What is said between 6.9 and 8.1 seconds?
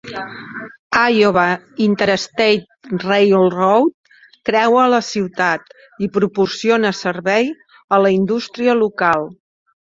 servei a